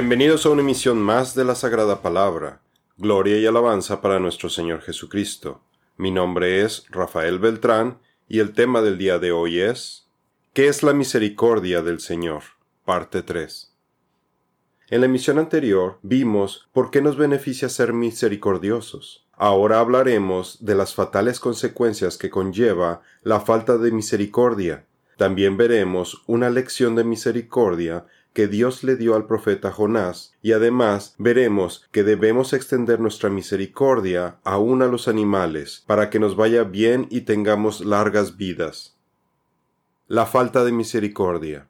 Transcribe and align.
Bienvenidos 0.00 0.46
a 0.46 0.50
una 0.50 0.62
emisión 0.62 0.98
más 0.98 1.34
de 1.34 1.44
la 1.44 1.56
Sagrada 1.56 2.02
Palabra. 2.02 2.60
Gloria 2.98 3.36
y 3.36 3.46
alabanza 3.46 4.00
para 4.00 4.20
nuestro 4.20 4.48
Señor 4.48 4.80
Jesucristo. 4.80 5.60
Mi 5.96 6.12
nombre 6.12 6.62
es 6.62 6.84
Rafael 6.88 7.40
Beltrán 7.40 7.98
y 8.28 8.38
el 8.38 8.52
tema 8.52 8.80
del 8.80 8.96
día 8.96 9.18
de 9.18 9.32
hoy 9.32 9.58
es 9.58 10.06
¿Qué 10.52 10.68
es 10.68 10.84
la 10.84 10.92
misericordia 10.92 11.82
del 11.82 11.98
Señor? 11.98 12.44
Parte 12.84 13.24
3. 13.24 13.74
En 14.90 15.00
la 15.00 15.06
emisión 15.06 15.36
anterior 15.36 15.98
vimos 16.02 16.68
por 16.72 16.92
qué 16.92 17.02
nos 17.02 17.16
beneficia 17.16 17.68
ser 17.68 17.92
misericordiosos. 17.92 19.26
Ahora 19.32 19.80
hablaremos 19.80 20.64
de 20.64 20.76
las 20.76 20.94
fatales 20.94 21.40
consecuencias 21.40 22.16
que 22.16 22.30
conlleva 22.30 23.02
la 23.24 23.40
falta 23.40 23.78
de 23.78 23.90
misericordia. 23.90 24.86
También 25.16 25.56
veremos 25.56 26.22
una 26.28 26.50
lección 26.50 26.94
de 26.94 27.02
misericordia 27.02 28.06
que 28.38 28.46
Dios 28.46 28.84
le 28.84 28.94
dio 28.94 29.16
al 29.16 29.26
profeta 29.26 29.72
Jonás, 29.72 30.32
y 30.42 30.52
además 30.52 31.16
veremos 31.18 31.88
que 31.90 32.04
debemos 32.04 32.52
extender 32.52 33.00
nuestra 33.00 33.30
misericordia 33.30 34.38
aún 34.44 34.80
a 34.82 34.86
los 34.86 35.08
animales, 35.08 35.82
para 35.88 36.08
que 36.08 36.20
nos 36.20 36.36
vaya 36.36 36.62
bien 36.62 37.08
y 37.10 37.22
tengamos 37.22 37.80
largas 37.80 38.36
vidas. 38.36 38.96
La 40.06 40.24
falta 40.24 40.62
de 40.62 40.70
misericordia. 40.70 41.66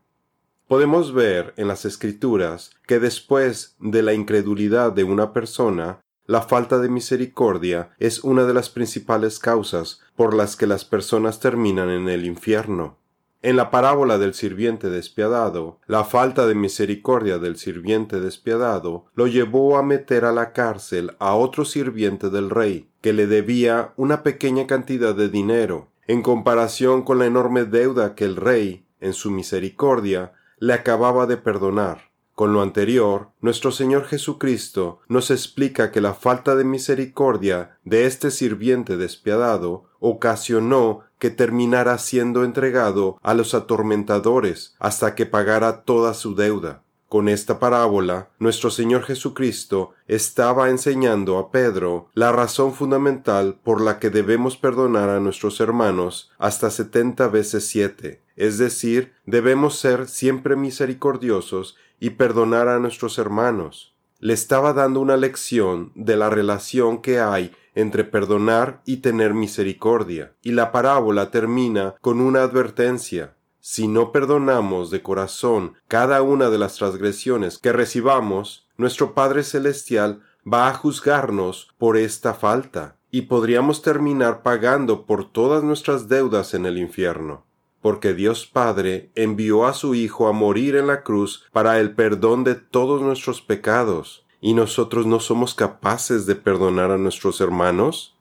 Podemos 0.67 1.15
ver 1.15 1.55
en 1.57 1.69
las 1.69 1.87
escrituras 1.87 2.73
que 2.87 3.01
después 3.01 3.75
de 3.81 4.03
la 4.03 4.13
incredulidad 4.13 4.93
de 4.93 5.05
una 5.05 5.33
persona, 5.33 6.01
la 6.27 6.43
falta 6.43 6.79
de 6.81 6.91
misericordia 6.91 7.93
es 7.99 8.23
una 8.23 8.45
de 8.45 8.53
las 8.53 8.69
principales 8.69 9.39
causas 9.39 10.03
por 10.17 10.35
las 10.35 10.55
que 10.55 10.67
las 10.67 10.85
personas 10.85 11.41
terminan 11.41 11.89
en 11.89 12.11
el 12.11 12.27
infierno. 12.27 12.99
En 13.41 13.55
la 13.55 13.71
parábola 13.71 14.19
del 14.19 14.35
sirviente 14.35 14.91
despiadado, 14.91 15.79
la 15.87 16.03
falta 16.03 16.49
de 16.49 16.57
misericordia 16.57 17.39
del 17.39 17.57
sirviente 17.57 18.19
despiadado 18.19 19.07
lo 19.15 19.29
llevó 19.29 19.79
a 19.79 19.85
meter 19.85 20.25
a 20.25 20.33
la 20.33 20.53
cárcel 20.53 21.13
a 21.21 21.35
otro 21.35 21.65
sirviente 21.65 22.31
del 22.31 22.51
rey, 22.51 22.91
que 23.01 23.13
le 23.13 23.29
debía 23.29 23.93
una 23.97 24.25
pequeña 24.25 24.67
cantidad 24.67 25.15
de 25.15 25.29
dinero, 25.29 25.87
en 26.09 26.23
comparación 26.23 27.03
con 27.03 27.21
la 27.21 27.27
enorme 27.27 27.65
deuda 27.65 28.17
que 28.17 28.25
el 28.25 28.35
rey, 28.35 28.87
en 29.01 29.13
su 29.13 29.31
misericordia, 29.31 30.33
le 30.59 30.73
acababa 30.73 31.27
de 31.27 31.37
perdonar. 31.37 32.09
Con 32.35 32.53
lo 32.53 32.63
anterior, 32.63 33.31
nuestro 33.41 33.73
Señor 33.73 34.05
Jesucristo 34.05 35.01
nos 35.09 35.31
explica 35.31 35.91
que 35.91 36.01
la 36.01 36.15
falta 36.15 36.55
de 36.55 36.65
misericordia 36.65 37.79
de 37.85 38.07
este 38.07 38.31
sirviente 38.31 38.97
despiadado 38.97 39.88
ocasionó 40.01 41.01
que 41.19 41.31
terminara 41.31 41.99
siendo 41.99 42.45
entregado 42.45 43.19
a 43.23 43.35
los 43.35 43.55
atormentadores 43.55 44.75
hasta 44.79 45.15
que 45.15 45.27
pagara 45.27 45.83
toda 45.83 46.15
su 46.15 46.35
deuda. 46.35 46.83
Con 47.09 47.31
esta 47.31 47.59
parábola, 47.59 48.29
nuestro 48.39 48.71
Señor 48.71 49.03
Jesucristo 49.03 49.93
estaba 50.09 50.69
enseñando 50.69 51.39
a 51.39 51.51
Pedro 51.51 52.11
la 52.13 52.33
razón 52.33 52.75
fundamental 52.75 53.59
por 53.65 53.81
la 53.81 53.99
que 53.99 54.11
debemos 54.11 54.59
perdonar 54.59 55.09
a 55.09 55.19
nuestros 55.19 55.59
hermanos 55.61 56.31
hasta 56.39 56.71
setenta 56.71 57.29
veces 57.29 57.67
siete, 57.67 58.21
es 58.37 58.59
decir, 58.59 59.15
debemos 59.25 59.79
ser 59.79 60.07
siempre 60.07 60.55
misericordiosos 60.55 61.77
y 61.99 62.11
perdonar 62.11 62.69
a 62.69 62.79
nuestros 62.79 63.17
hermanos. 63.17 63.95
Le 64.21 64.35
estaba 64.35 64.75
dando 64.75 65.01
una 65.01 65.17
lección 65.17 65.93
de 65.95 66.17
la 66.17 66.29
relación 66.29 67.01
que 67.01 67.21
hay 67.21 67.53
entre 67.79 68.03
perdonar 68.03 68.83
y 68.85 68.97
tener 68.97 69.35
misericordia, 69.35 70.33
y 70.43 70.51
la 70.51 70.73
parábola 70.73 71.31
termina 71.31 71.95
con 72.01 72.21
una 72.21 72.43
advertencia. 72.43 73.37
Si 73.61 73.87
no 73.87 74.11
perdonamos 74.11 74.91
de 74.91 75.01
corazón 75.01 75.75
cada 75.87 76.23
una 76.23 76.51
de 76.51 76.59
las 76.59 76.75
transgresiones 76.75 77.59
que 77.59 77.73
recibamos, 77.73 78.67
nuestro 78.77 79.15
Padre 79.15 79.45
Celestial 79.45 80.23
va 80.45 80.69
a 80.69 80.75
juzgarnos 80.75 81.69
por 81.79 81.97
esta 81.97 82.35
falta, 82.35 82.97
y 83.13 83.23
podríamos 83.23 83.81
terminar 83.81 84.43
pagando 84.43 85.07
por 85.07 85.31
todas 85.31 85.63
nuestras 85.63 86.09
deudas 86.09 86.55
en 86.55 86.67
el 86.67 86.79
infierno 86.79 87.47
porque 87.81 88.13
Dios 88.13 88.45
Padre 88.45 89.13
envió 89.15 89.65
a 89.65 89.73
su 89.73 89.95
Hijo 89.95 90.27
a 90.27 90.33
morir 90.33 90.75
en 90.75 90.89
la 90.89 91.05
cruz 91.05 91.47
para 91.53 91.79
el 91.79 91.95
perdón 91.95 92.43
de 92.43 92.57
todos 92.57 93.01
nuestros 93.01 93.41
pecados, 93.41 94.27
y 94.41 94.55
nosotros 94.55 95.07
no 95.07 95.21
somos 95.21 95.55
capaces 95.55 96.27
de 96.27 96.35
perdonar 96.35 96.91
a 96.91 96.99
nuestros 96.99 97.41
hermanos? 97.41 98.15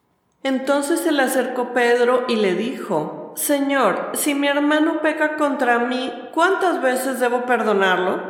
Entonces 0.44 1.02
se 1.02 1.12
le 1.12 1.24
acercó 1.24 1.74
Pedro 1.74 2.26
y 2.28 2.38
le 2.38 2.56
dijo, 2.56 3.34
Señor, 3.36 4.12
si 4.14 4.34
mi 4.34 4.48
hermano 4.48 5.02
peca 5.02 5.36
contra 5.36 5.80
mí, 5.80 6.12
¿cuántas 6.34 6.82
veces 6.82 7.20
debo 7.20 7.46
perdonarlo? 7.46 8.22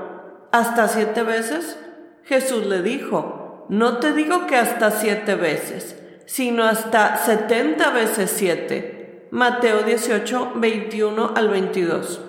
¿Hasta 0.52 0.88
siete 0.88 1.24
veces? 1.24 1.80
Jesús 2.24 2.66
le 2.66 2.82
dijo, 2.82 3.66
No 3.70 3.98
te 3.98 4.14
digo 4.14 4.48
que 4.48 4.56
hasta 4.58 4.92
siete 4.92 5.36
veces, 5.36 5.96
sino 6.26 6.64
hasta 6.64 7.18
setenta 7.18 7.92
veces 7.92 8.34
siete. 8.36 9.28
Mateo 9.32 9.84
18, 9.84 10.54
21 10.56 11.34
al 11.36 11.50
22. 11.50 12.22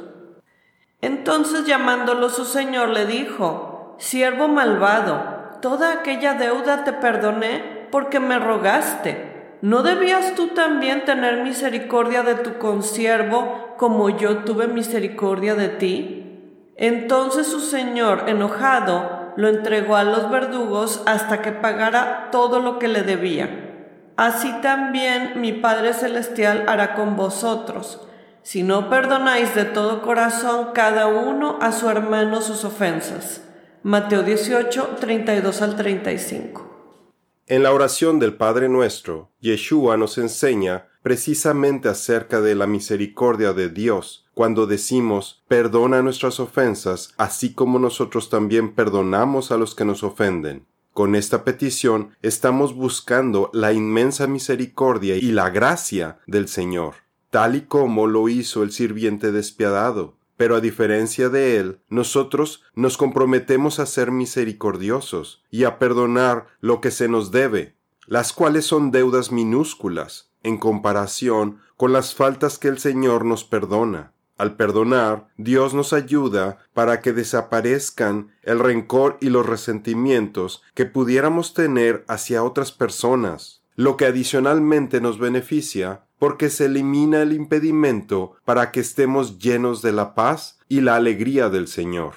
Entonces 1.00 1.64
llamándolo 1.64 2.28
su 2.28 2.44
señor 2.44 2.88
le 2.90 3.06
dijo, 3.06 3.96
Siervo 3.98 4.48
malvado, 4.48 5.37
toda 5.60 5.92
aquella 5.92 6.34
deuda 6.34 6.84
te 6.84 6.92
perdoné 6.92 7.88
porque 7.90 8.20
me 8.20 8.38
rogaste. 8.38 9.56
¿No 9.60 9.82
debías 9.82 10.34
tú 10.34 10.48
también 10.48 11.04
tener 11.04 11.42
misericordia 11.42 12.22
de 12.22 12.36
tu 12.36 12.58
consiervo 12.58 13.74
como 13.76 14.08
yo 14.10 14.38
tuve 14.44 14.68
misericordia 14.68 15.54
de 15.54 15.68
ti? 15.68 16.72
Entonces 16.76 17.48
su 17.48 17.60
señor, 17.60 18.24
enojado, 18.28 19.32
lo 19.36 19.48
entregó 19.48 19.96
a 19.96 20.04
los 20.04 20.30
verdugos 20.30 21.02
hasta 21.06 21.42
que 21.42 21.50
pagara 21.50 22.28
todo 22.30 22.60
lo 22.60 22.78
que 22.78 22.86
le 22.86 23.02
debía. 23.02 23.68
Así 24.16 24.52
también 24.62 25.40
mi 25.40 25.52
Padre 25.52 25.92
Celestial 25.92 26.64
hará 26.68 26.94
con 26.94 27.16
vosotros, 27.16 28.06
si 28.42 28.62
no 28.62 28.88
perdonáis 28.90 29.54
de 29.54 29.64
todo 29.64 30.02
corazón 30.02 30.70
cada 30.72 31.06
uno 31.06 31.58
a 31.60 31.72
su 31.72 31.88
hermano 31.88 32.40
sus 32.42 32.64
ofensas. 32.64 33.47
Mateo 33.84 34.24
18, 34.24 34.96
32 34.98 35.62
al 35.62 35.76
35. 35.76 36.68
En 37.46 37.62
la 37.62 37.72
oración 37.72 38.18
del 38.18 38.34
Padre 38.34 38.68
Nuestro, 38.68 39.30
Yeshua 39.40 39.96
nos 39.96 40.18
enseña 40.18 40.88
precisamente 41.02 41.88
acerca 41.88 42.40
de 42.40 42.56
la 42.56 42.66
misericordia 42.66 43.52
de 43.52 43.68
Dios 43.68 44.26
cuando 44.34 44.66
decimos 44.66 45.44
perdona 45.46 46.02
nuestras 46.02 46.40
ofensas, 46.40 47.14
así 47.18 47.54
como 47.54 47.78
nosotros 47.78 48.30
también 48.30 48.74
perdonamos 48.74 49.52
a 49.52 49.56
los 49.56 49.76
que 49.76 49.84
nos 49.84 50.02
ofenden. 50.02 50.66
Con 50.92 51.14
esta 51.14 51.44
petición 51.44 52.16
estamos 52.20 52.74
buscando 52.74 53.48
la 53.54 53.72
inmensa 53.72 54.26
misericordia 54.26 55.14
y 55.14 55.30
la 55.30 55.50
gracia 55.50 56.18
del 56.26 56.48
Señor, 56.48 56.96
tal 57.30 57.54
y 57.54 57.60
como 57.60 58.08
lo 58.08 58.28
hizo 58.28 58.64
el 58.64 58.72
sirviente 58.72 59.30
despiadado. 59.30 60.17
Pero 60.38 60.56
a 60.56 60.60
diferencia 60.60 61.28
de 61.28 61.58
Él, 61.58 61.80
nosotros 61.90 62.62
nos 62.74 62.96
comprometemos 62.96 63.80
a 63.80 63.86
ser 63.86 64.12
misericordiosos 64.12 65.42
y 65.50 65.64
a 65.64 65.78
perdonar 65.78 66.46
lo 66.60 66.80
que 66.80 66.92
se 66.92 67.08
nos 67.08 67.32
debe, 67.32 67.74
las 68.06 68.32
cuales 68.32 68.64
son 68.64 68.90
deudas 68.90 69.32
minúsculas 69.32 70.30
en 70.42 70.56
comparación 70.56 71.58
con 71.76 71.92
las 71.92 72.14
faltas 72.14 72.58
que 72.58 72.68
el 72.68 72.78
Señor 72.78 73.24
nos 73.24 73.44
perdona. 73.44 74.12
Al 74.36 74.54
perdonar, 74.54 75.26
Dios 75.36 75.74
nos 75.74 75.92
ayuda 75.92 76.58
para 76.72 77.00
que 77.00 77.12
desaparezcan 77.12 78.30
el 78.44 78.60
rencor 78.60 79.18
y 79.20 79.30
los 79.30 79.44
resentimientos 79.44 80.62
que 80.74 80.86
pudiéramos 80.86 81.52
tener 81.52 82.04
hacia 82.06 82.44
otras 82.44 82.70
personas, 82.70 83.62
lo 83.74 83.96
que 83.96 84.06
adicionalmente 84.06 85.00
nos 85.00 85.18
beneficia 85.18 86.04
porque 86.18 86.50
se 86.50 86.66
elimina 86.66 87.22
el 87.22 87.32
impedimento 87.32 88.36
para 88.44 88.70
que 88.72 88.80
estemos 88.80 89.38
llenos 89.38 89.82
de 89.82 89.92
la 89.92 90.14
paz 90.14 90.58
y 90.68 90.80
la 90.80 90.96
alegría 90.96 91.48
del 91.48 91.68
Señor. 91.68 92.14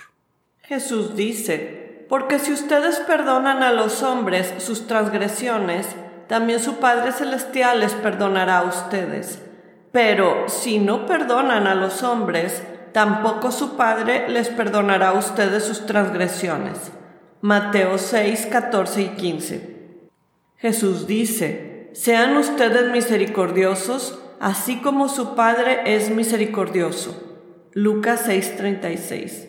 Jesús 0.63 1.15
dice, 1.15 2.05
porque 2.09 2.39
si 2.39 2.51
ustedes 2.51 2.97
perdonan 2.99 3.63
a 3.63 3.71
los 3.71 4.03
hombres 4.03 4.53
sus 4.57 4.87
transgresiones, 4.87 5.87
también 6.27 6.59
su 6.59 6.75
Padre 6.75 7.11
Celestial 7.11 7.79
les 7.81 7.93
perdonará 7.93 8.59
a 8.59 8.63
ustedes. 8.63 9.41
Pero 9.91 10.47
si 10.47 10.79
no 10.79 11.05
perdonan 11.05 11.67
a 11.67 11.75
los 11.75 12.03
hombres, 12.03 12.63
tampoco 12.93 13.51
su 13.51 13.75
Padre 13.75 14.29
les 14.29 14.49
perdonará 14.49 15.09
a 15.09 15.13
ustedes 15.13 15.63
sus 15.63 15.85
transgresiones. 15.85 16.91
Mateo 17.41 17.97
6, 17.97 18.47
14 18.51 19.01
y 19.01 19.07
15. 19.09 19.71
Jesús 20.57 21.07
dice, 21.07 21.70
sean 21.93 22.37
ustedes 22.37 22.91
misericordiosos, 22.91 24.19
así 24.39 24.81
como 24.81 25.09
su 25.09 25.35
Padre 25.35 25.81
es 25.85 26.09
misericordioso. 26.09 27.15
Lucas 27.73 28.27
6:36. 28.27 29.47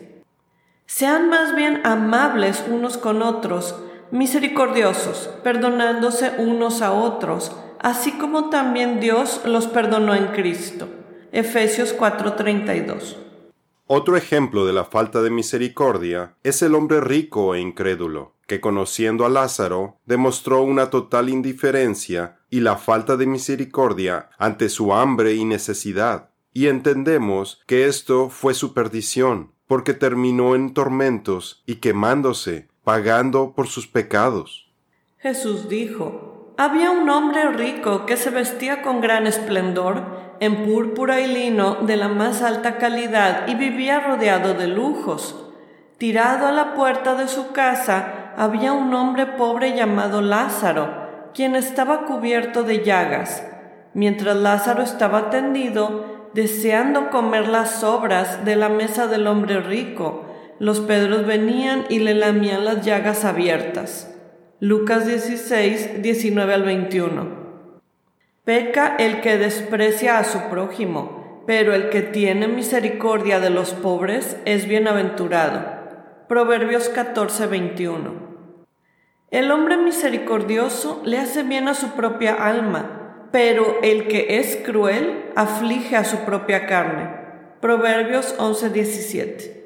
Sean 0.85 1.29
más 1.29 1.55
bien 1.55 1.81
amables 1.85 2.63
unos 2.69 2.97
con 2.97 3.21
otros, 3.21 3.75
misericordiosos, 4.11 5.29
perdonándose 5.43 6.33
unos 6.37 6.81
a 6.81 6.91
otros, 6.91 7.51
así 7.79 8.11
como 8.11 8.49
también 8.49 8.99
Dios 8.99 9.41
los 9.45 9.67
perdonó 9.67 10.13
en 10.13 10.27
Cristo. 10.27 10.87
Efesios 11.31 11.93
4:32. 11.93 13.17
Otro 13.95 14.17
ejemplo 14.17 14.65
de 14.65 14.73
la 14.73 14.85
falta 14.85 15.21
de 15.21 15.29
misericordia 15.29 16.35
es 16.41 16.63
el 16.63 16.73
hombre 16.73 16.99
rico 16.99 17.53
e 17.53 17.61
incrédulo, 17.61 18.33
que 18.47 18.59
conociendo 18.59 19.23
a 19.23 19.29
Lázaro 19.29 19.99
demostró 20.07 20.63
una 20.63 20.89
total 20.89 21.29
indiferencia 21.29 22.39
y 22.49 22.61
la 22.61 22.77
falta 22.77 23.17
de 23.17 23.27
misericordia 23.27 24.31
ante 24.39 24.69
su 24.69 24.95
hambre 24.95 25.35
y 25.35 25.45
necesidad. 25.45 26.31
Y 26.53 26.69
entendemos 26.69 27.61
que 27.67 27.85
esto 27.85 28.31
fue 28.31 28.55
su 28.55 28.73
perdición, 28.73 29.51
porque 29.67 29.93
terminó 29.93 30.55
en 30.55 30.73
tormentos 30.73 31.61
y 31.67 31.75
quemándose, 31.75 32.69
pagando 32.83 33.53
por 33.53 33.67
sus 33.67 33.85
pecados. 33.85 34.71
Jesús 35.19 35.69
dijo, 35.69 36.32
había 36.63 36.91
un 36.91 37.09
hombre 37.09 37.49
rico 37.49 38.05
que 38.05 38.15
se 38.15 38.29
vestía 38.29 38.81
con 38.81 39.01
gran 39.01 39.27
esplendor, 39.27 40.01
en 40.39 40.63
púrpura 40.63 41.19
y 41.19 41.27
lino 41.27 41.75
de 41.75 41.97
la 41.97 42.07
más 42.07 42.41
alta 42.41 42.77
calidad, 42.77 43.47
y 43.47 43.55
vivía 43.55 43.99
rodeado 43.99 44.53
de 44.53 44.67
lujos. 44.67 45.45
Tirado 45.97 46.47
a 46.47 46.53
la 46.53 46.73
puerta 46.73 47.15
de 47.15 47.27
su 47.27 47.51
casa 47.51 48.31
había 48.37 48.71
un 48.71 48.93
hombre 48.93 49.25
pobre 49.25 49.75
llamado 49.75 50.21
Lázaro, 50.21 50.87
quien 51.33 51.57
estaba 51.57 52.05
cubierto 52.05 52.63
de 52.63 52.81
llagas. 52.81 53.45
Mientras 53.93 54.37
Lázaro 54.37 54.83
estaba 54.83 55.29
tendido, 55.29 56.29
deseando 56.33 57.09
comer 57.09 57.49
las 57.49 57.71
sobras 57.71 58.45
de 58.45 58.55
la 58.55 58.69
mesa 58.69 59.07
del 59.07 59.27
hombre 59.27 59.59
rico, 59.59 60.27
los 60.59 60.79
Pedros 60.79 61.25
venían 61.25 61.83
y 61.89 61.99
le 61.99 62.13
lamían 62.13 62.63
las 62.63 62.85
llagas 62.85 63.25
abiertas. 63.25 64.12
Lucas 64.65 65.05
16, 65.05 66.01
19 66.01 66.53
al 66.53 66.63
21. 66.63 67.27
Peca 68.45 68.95
el 68.97 69.19
que 69.19 69.37
desprecia 69.37 70.19
a 70.19 70.23
su 70.23 70.39
prójimo, 70.49 71.43
pero 71.45 71.75
el 71.75 71.89
que 71.89 72.01
tiene 72.01 72.47
misericordia 72.47 73.41
de 73.41 73.49
los 73.49 73.73
pobres 73.73 74.37
es 74.45 74.65
bienaventurado. 74.65 75.65
Proverbios 76.29 76.87
14, 76.87 77.47
21. 77.47 78.13
El 79.31 79.51
hombre 79.51 79.75
misericordioso 79.75 81.01
le 81.03 81.19
hace 81.19 81.43
bien 81.43 81.67
a 81.67 81.73
su 81.73 81.89
propia 81.89 82.33
alma, 82.33 83.27
pero 83.33 83.79
el 83.83 84.07
que 84.07 84.37
es 84.39 84.55
cruel 84.65 85.25
aflige 85.35 85.97
a 85.97 86.05
su 86.05 86.19
propia 86.19 86.67
carne. 86.67 87.09
Proverbios 87.59 88.33
11, 88.37 88.69
17. 88.69 89.62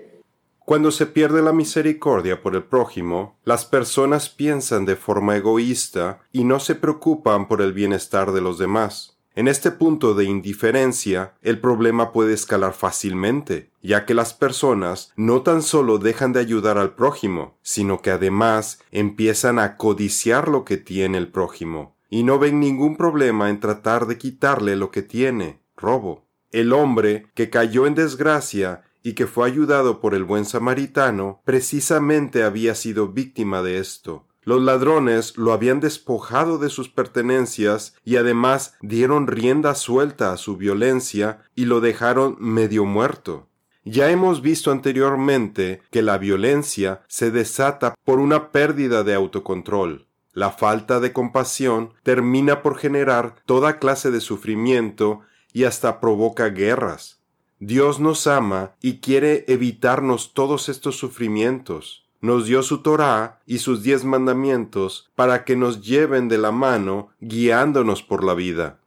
Cuando 0.67 0.91
se 0.91 1.05
pierde 1.05 1.41
la 1.41 1.53
misericordia 1.53 2.41
por 2.41 2.53
el 2.53 2.63
prójimo, 2.65 3.37
las 3.45 3.63
personas 3.63 4.27
piensan 4.27 4.83
de 4.83 4.97
forma 4.97 5.37
egoísta 5.37 6.19
y 6.33 6.43
no 6.43 6.59
se 6.59 6.75
preocupan 6.75 7.47
por 7.47 7.61
el 7.61 7.71
bienestar 7.71 8.33
de 8.33 8.41
los 8.41 8.57
demás. 8.57 9.17
En 9.33 9.47
este 9.47 9.71
punto 9.71 10.13
de 10.13 10.25
indiferencia, 10.25 11.35
el 11.41 11.61
problema 11.61 12.11
puede 12.11 12.33
escalar 12.33 12.73
fácilmente, 12.73 13.71
ya 13.81 14.05
que 14.05 14.13
las 14.13 14.33
personas 14.33 15.13
no 15.15 15.41
tan 15.41 15.61
solo 15.61 15.99
dejan 15.99 16.33
de 16.33 16.41
ayudar 16.41 16.77
al 16.77 16.95
prójimo, 16.95 17.57
sino 17.61 18.01
que 18.01 18.11
además 18.11 18.79
empiezan 18.91 19.59
a 19.59 19.77
codiciar 19.77 20.49
lo 20.49 20.65
que 20.65 20.75
tiene 20.75 21.17
el 21.17 21.29
prójimo, 21.29 21.95
y 22.09 22.23
no 22.23 22.39
ven 22.39 22.59
ningún 22.59 22.97
problema 22.97 23.49
en 23.49 23.61
tratar 23.61 24.05
de 24.05 24.17
quitarle 24.17 24.75
lo 24.75 24.91
que 24.91 25.01
tiene, 25.01 25.61
robo. 25.77 26.27
El 26.51 26.73
hombre 26.73 27.27
que 27.35 27.49
cayó 27.49 27.87
en 27.87 27.95
desgracia 27.95 28.83
y 29.07 29.13
que 29.13 29.25
fue 29.25 29.47
ayudado 29.47 30.01
por 30.01 30.13
el 30.13 30.25
buen 30.25 30.43
samaritano, 30.43 31.39
precisamente 31.45 32.43
había 32.43 32.75
sido 32.75 33.07
víctima 33.07 33.61
de 33.61 33.77
esto. 33.77 34.27
Los 34.43 34.61
ladrones 34.61 35.37
lo 35.37 35.53
habían 35.53 35.79
despojado 35.79 36.57
de 36.57 36.67
sus 36.67 36.89
pertenencias 36.89 37.95
y 38.03 38.17
además 38.17 38.75
dieron 38.81 39.27
rienda 39.27 39.75
suelta 39.75 40.33
a 40.33 40.37
su 40.37 40.57
violencia 40.57 41.39
y 41.55 41.63
lo 41.63 41.79
dejaron 41.79 42.35
medio 42.41 42.83
muerto. 42.83 43.47
Ya 43.85 44.11
hemos 44.11 44.41
visto 44.41 44.71
anteriormente 44.71 45.81
que 45.89 46.01
la 46.01 46.17
violencia 46.17 47.03
se 47.07 47.31
desata 47.31 47.95
por 48.03 48.19
una 48.19 48.51
pérdida 48.51 49.05
de 49.05 49.13
autocontrol. 49.13 50.05
La 50.33 50.51
falta 50.51 50.99
de 50.99 51.13
compasión 51.13 51.93
termina 52.03 52.61
por 52.61 52.77
generar 52.77 53.35
toda 53.45 53.79
clase 53.79 54.11
de 54.11 54.19
sufrimiento 54.19 55.21
y 55.53 55.63
hasta 55.63 56.01
provoca 56.01 56.49
guerras. 56.49 57.16
Dios 57.59 57.99
nos 57.99 58.27
ama 58.27 58.73
y 58.81 58.99
quiere 58.99 59.43
evitarnos 59.47 60.33
todos 60.35 60.69
estos 60.69 60.95
sufrimientos. 60.95 62.05
Nos 62.21 62.45
dio 62.45 62.61
su 62.61 62.83
Torá 62.83 63.39
y 63.47 63.57
sus 63.59 63.81
diez 63.81 64.03
mandamientos 64.03 65.09
para 65.15 65.43
que 65.43 65.55
nos 65.55 65.81
lleven 65.81 66.29
de 66.29 66.37
la 66.37 66.51
mano 66.51 67.09
guiándonos 67.19 68.03
por 68.03 68.23
la 68.23 68.35
vida. 68.35 68.77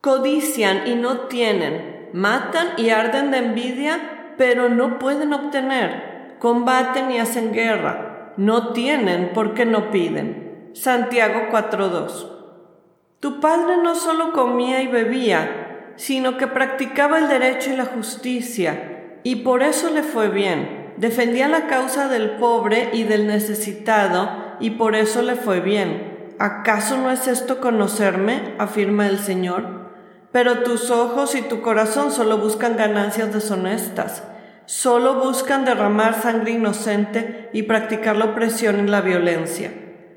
Codician 0.00 0.88
y 0.88 0.96
no 0.96 1.22
tienen, 1.22 2.10
matan 2.12 2.70
y 2.76 2.90
arden 2.90 3.30
de 3.30 3.38
envidia, 3.38 4.34
pero 4.36 4.68
no 4.68 4.98
pueden 4.98 5.32
obtener. 5.32 6.36
Combaten 6.40 7.10
y 7.12 7.18
hacen 7.18 7.52
guerra, 7.52 8.34
no 8.36 8.72
tienen 8.72 9.30
porque 9.34 9.66
no 9.66 9.90
piden. 9.92 10.70
Santiago 10.74 11.48
4.2 11.52 12.28
Tu 13.20 13.40
padre 13.40 13.76
no 13.82 13.94
solo 13.94 14.32
comía 14.32 14.82
y 14.82 14.88
bebía, 14.88 15.65
sino 15.96 16.36
que 16.36 16.46
practicaba 16.46 17.18
el 17.18 17.28
derecho 17.28 17.70
y 17.72 17.76
la 17.76 17.86
justicia, 17.86 19.18
y 19.22 19.36
por 19.36 19.62
eso 19.62 19.90
le 19.90 20.02
fue 20.02 20.28
bien. 20.28 20.94
Defendía 20.96 21.48
la 21.48 21.66
causa 21.66 22.08
del 22.08 22.32
pobre 22.32 22.90
y 22.92 23.02
del 23.02 23.26
necesitado, 23.26 24.30
y 24.60 24.70
por 24.70 24.94
eso 24.94 25.22
le 25.22 25.34
fue 25.34 25.60
bien. 25.60 26.34
¿Acaso 26.38 26.96
no 26.98 27.10
es 27.10 27.28
esto 27.28 27.60
conocerme? 27.60 28.54
afirma 28.58 29.06
el 29.06 29.18
Señor. 29.18 29.90
Pero 30.32 30.62
tus 30.62 30.90
ojos 30.90 31.34
y 31.34 31.42
tu 31.42 31.62
corazón 31.62 32.12
solo 32.12 32.38
buscan 32.38 32.76
ganancias 32.76 33.32
deshonestas, 33.32 34.22
solo 34.66 35.22
buscan 35.22 35.64
derramar 35.64 36.20
sangre 36.20 36.52
inocente 36.52 37.48
y 37.52 37.62
practicar 37.62 38.16
la 38.16 38.26
opresión 38.26 38.86
y 38.86 38.90
la 38.90 39.00
violencia. 39.00 39.72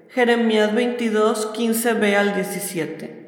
Jeremías 0.09 0.73
22, 0.73 1.53
15b 1.53 2.15
al 2.15 2.35
17. 2.35 3.18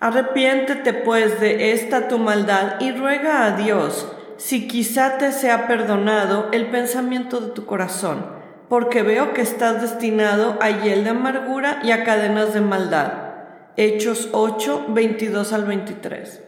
Arrepiéntete 0.00 0.94
pues 0.94 1.40
de 1.40 1.72
esta 1.72 2.08
tu 2.08 2.18
maldad 2.18 2.80
y 2.80 2.90
ruega 2.90 3.44
a 3.44 3.56
Dios 3.56 4.08
si 4.38 4.66
quizá 4.66 5.18
te 5.18 5.30
sea 5.30 5.68
perdonado 5.68 6.48
el 6.52 6.70
pensamiento 6.70 7.40
de 7.40 7.50
tu 7.50 7.66
corazón, 7.66 8.24
porque 8.70 9.02
veo 9.02 9.34
que 9.34 9.42
estás 9.42 9.82
destinado 9.82 10.56
a 10.62 10.70
hiel 10.70 11.04
de 11.04 11.10
amargura 11.10 11.80
y 11.84 11.90
a 11.90 12.02
cadenas 12.04 12.54
de 12.54 12.62
maldad. 12.62 13.12
Hechos 13.76 14.30
8, 14.32 14.86
22 14.88 15.52
al 15.52 15.66
23. 15.66 16.44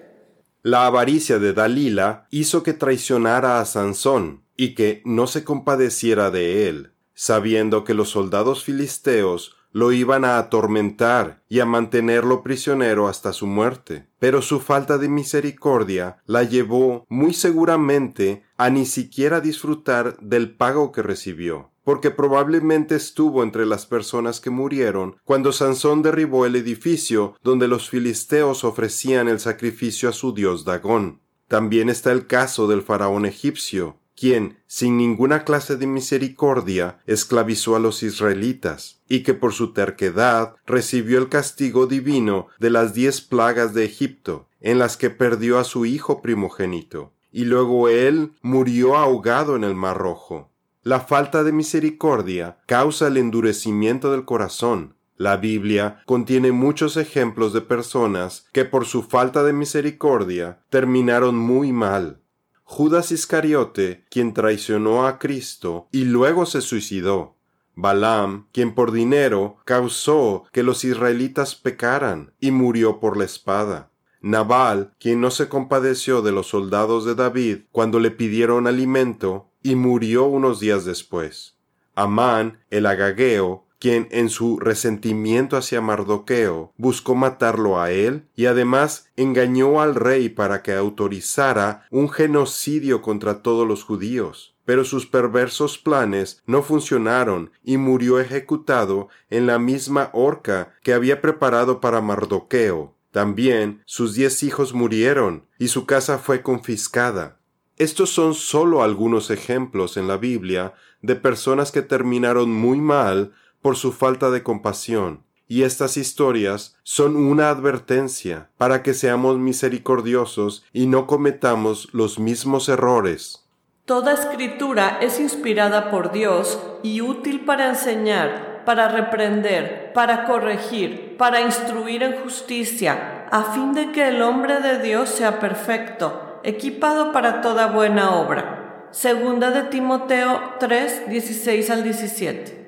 La 0.62 0.86
avaricia 0.86 1.38
de 1.38 1.52
Dalila 1.52 2.26
hizo 2.30 2.62
que 2.62 2.72
traicionara 2.72 3.60
a 3.60 3.66
Sansón 3.66 4.46
y 4.56 4.74
que 4.74 5.02
no 5.04 5.26
se 5.26 5.44
compadeciera 5.44 6.30
de 6.30 6.70
él, 6.70 6.94
sabiendo 7.12 7.84
que 7.84 7.92
los 7.92 8.08
soldados 8.08 8.64
filisteos 8.64 9.56
lo 9.72 9.92
iban 9.92 10.24
a 10.24 10.38
atormentar 10.38 11.42
y 11.48 11.60
a 11.60 11.66
mantenerlo 11.66 12.42
prisionero 12.42 13.08
hasta 13.08 13.32
su 13.32 13.46
muerte. 13.46 14.06
Pero 14.18 14.42
su 14.42 14.60
falta 14.60 14.98
de 14.98 15.08
misericordia 15.08 16.18
la 16.26 16.44
llevó 16.44 17.04
muy 17.08 17.34
seguramente 17.34 18.44
a 18.56 18.70
ni 18.70 18.86
siquiera 18.86 19.40
disfrutar 19.40 20.16
del 20.20 20.54
pago 20.54 20.92
que 20.92 21.02
recibió 21.02 21.72
porque 21.84 22.10
probablemente 22.10 22.94
estuvo 22.94 23.42
entre 23.42 23.66
las 23.66 23.86
personas 23.86 24.40
que 24.40 24.50
murieron 24.50 25.16
cuando 25.24 25.52
Sansón 25.52 26.02
derribó 26.02 26.46
el 26.46 26.56
edificio 26.56 27.34
donde 27.42 27.68
los 27.68 27.90
filisteos 27.90 28.64
ofrecían 28.64 29.28
el 29.28 29.40
sacrificio 29.40 30.08
a 30.08 30.12
su 30.12 30.32
dios 30.32 30.64
Dagón. 30.64 31.20
También 31.48 31.88
está 31.88 32.12
el 32.12 32.26
caso 32.26 32.66
del 32.66 32.82
faraón 32.82 33.26
egipcio, 33.26 33.98
quien, 34.22 34.58
sin 34.68 34.96
ninguna 34.98 35.42
clase 35.42 35.76
de 35.76 35.88
misericordia, 35.88 37.00
esclavizó 37.06 37.74
a 37.74 37.80
los 37.80 38.04
israelitas, 38.04 39.02
y 39.08 39.24
que 39.24 39.34
por 39.34 39.52
su 39.52 39.72
terquedad 39.72 40.54
recibió 40.64 41.18
el 41.18 41.28
castigo 41.28 41.88
divino 41.88 42.46
de 42.60 42.70
las 42.70 42.94
diez 42.94 43.20
plagas 43.20 43.74
de 43.74 43.84
Egipto, 43.84 44.46
en 44.60 44.78
las 44.78 44.96
que 44.96 45.10
perdió 45.10 45.58
a 45.58 45.64
su 45.64 45.86
hijo 45.86 46.22
primogénito, 46.22 47.12
y 47.32 47.46
luego 47.46 47.88
él 47.88 48.34
murió 48.42 48.94
ahogado 48.96 49.56
en 49.56 49.64
el 49.64 49.74
mar 49.74 49.98
rojo. 49.98 50.52
La 50.84 51.00
falta 51.00 51.42
de 51.42 51.50
misericordia 51.50 52.58
causa 52.66 53.08
el 53.08 53.16
endurecimiento 53.16 54.12
del 54.12 54.24
corazón. 54.24 54.94
La 55.16 55.36
Biblia 55.36 56.00
contiene 56.06 56.52
muchos 56.52 56.96
ejemplos 56.96 57.52
de 57.52 57.60
personas 57.60 58.46
que 58.52 58.64
por 58.64 58.86
su 58.86 59.02
falta 59.02 59.42
de 59.42 59.52
misericordia 59.52 60.60
terminaron 60.70 61.36
muy 61.36 61.72
mal. 61.72 62.21
Judas 62.64 63.12
Iscariote, 63.12 64.04
quien 64.10 64.34
traicionó 64.34 65.06
a 65.06 65.18
Cristo 65.18 65.88
y 65.92 66.04
luego 66.04 66.46
se 66.46 66.60
suicidó. 66.60 67.36
Balaam, 67.74 68.48
quien 68.52 68.74
por 68.74 68.92
dinero 68.92 69.56
causó 69.64 70.44
que 70.52 70.62
los 70.62 70.84
israelitas 70.84 71.54
pecaran 71.54 72.32
y 72.40 72.50
murió 72.50 73.00
por 73.00 73.16
la 73.16 73.24
espada. 73.24 73.90
Nabal, 74.20 74.94
quien 75.00 75.20
no 75.20 75.30
se 75.30 75.48
compadeció 75.48 76.22
de 76.22 76.32
los 76.32 76.48
soldados 76.48 77.04
de 77.04 77.14
David 77.14 77.62
cuando 77.72 77.98
le 77.98 78.10
pidieron 78.10 78.66
alimento 78.66 79.50
y 79.62 79.74
murió 79.74 80.26
unos 80.26 80.60
días 80.60 80.84
después. 80.84 81.56
Amán, 81.94 82.60
el 82.70 82.86
agageo, 82.86 83.66
quien 83.82 84.06
en 84.12 84.28
su 84.28 84.60
resentimiento 84.60 85.56
hacia 85.56 85.80
Mardoqueo 85.80 86.72
buscó 86.76 87.16
matarlo 87.16 87.80
a 87.80 87.90
él 87.90 88.28
y 88.36 88.46
además 88.46 89.10
engañó 89.16 89.80
al 89.80 89.96
rey 89.96 90.28
para 90.28 90.62
que 90.62 90.72
autorizara 90.72 91.84
un 91.90 92.08
genocidio 92.08 93.02
contra 93.02 93.42
todos 93.42 93.66
los 93.66 93.82
judíos. 93.82 94.54
Pero 94.64 94.84
sus 94.84 95.06
perversos 95.06 95.78
planes 95.78 96.44
no 96.46 96.62
funcionaron 96.62 97.50
y 97.64 97.76
murió 97.76 98.20
ejecutado 98.20 99.08
en 99.30 99.48
la 99.48 99.58
misma 99.58 100.10
horca 100.12 100.74
que 100.84 100.92
había 100.92 101.20
preparado 101.20 101.80
para 101.80 102.00
Mardoqueo. 102.00 102.94
También 103.10 103.82
sus 103.84 104.14
diez 104.14 104.44
hijos 104.44 104.74
murieron 104.74 105.48
y 105.58 105.66
su 105.66 105.86
casa 105.86 106.18
fue 106.18 106.42
confiscada. 106.42 107.40
Estos 107.78 108.10
son 108.10 108.34
solo 108.34 108.84
algunos 108.84 109.32
ejemplos 109.32 109.96
en 109.96 110.06
la 110.06 110.18
Biblia 110.18 110.74
de 111.00 111.16
personas 111.16 111.72
que 111.72 111.82
terminaron 111.82 112.52
muy 112.52 112.78
mal 112.78 113.32
por 113.62 113.76
su 113.76 113.92
falta 113.92 114.30
de 114.30 114.42
compasión, 114.42 115.22
y 115.48 115.62
estas 115.62 115.96
historias 115.96 116.76
son 116.82 117.16
una 117.16 117.50
advertencia 117.50 118.50
para 118.56 118.82
que 118.82 118.94
seamos 118.94 119.38
misericordiosos 119.38 120.64
y 120.72 120.86
no 120.86 121.06
cometamos 121.06 121.88
los 121.92 122.18
mismos 122.18 122.68
errores. 122.68 123.46
Toda 123.84 124.14
escritura 124.14 124.98
es 125.00 125.20
inspirada 125.20 125.90
por 125.90 126.12
Dios 126.12 126.58
y 126.82 127.00
útil 127.00 127.44
para 127.44 127.68
enseñar, 127.68 128.62
para 128.64 128.88
reprender, 128.88 129.92
para 129.92 130.24
corregir, 130.24 131.16
para 131.18 131.40
instruir 131.40 132.02
en 132.02 132.22
justicia, 132.22 133.26
a 133.30 133.52
fin 133.52 133.74
de 133.74 133.92
que 133.92 134.08
el 134.08 134.22
hombre 134.22 134.60
de 134.60 134.78
Dios 134.78 135.10
sea 135.10 135.40
perfecto, 135.40 136.40
equipado 136.44 137.12
para 137.12 137.40
toda 137.40 137.66
buena 137.66 138.14
obra. 138.16 138.86
Segunda 138.92 139.50
de 139.50 139.64
Timoteo 139.64 140.54
3, 140.60 141.08
16 141.08 141.70
al 141.70 141.82
17. 141.82 142.61